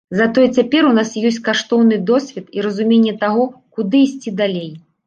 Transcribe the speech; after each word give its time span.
Затое 0.19 0.45
цяпер 0.59 0.87
у 0.91 0.93
нас 0.99 1.11
ёсць 1.31 1.37
каштоўны 1.49 2.01
досвед 2.09 2.45
і 2.61 2.67
разуменне 2.69 3.15
таго, 3.27 3.47
куды 3.79 4.07
ісці 4.09 4.37
далей. 4.43 4.69